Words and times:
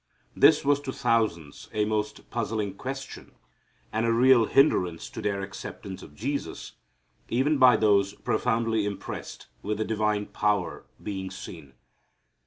This 0.35 0.65
was 0.65 0.79
to 0.81 0.91
thousands 0.91 1.69
a 1.73 1.85
most 1.85 2.27
puzzling 2.31 2.73
question, 2.73 3.33
and 3.93 4.03
a 4.03 4.11
real 4.11 4.47
hinderance 4.47 5.11
to 5.11 5.21
their 5.21 5.41
acceptance 5.43 6.01
of 6.01 6.15
Jesus, 6.15 6.71
even 7.29 7.59
by 7.59 7.77
those 7.77 8.15
profoundly 8.15 8.87
impressed 8.87 9.45
with 9.61 9.77
the 9.77 9.85
divine 9.85 10.25
power 10.25 10.85
being 11.03 11.29
seen. 11.29 11.73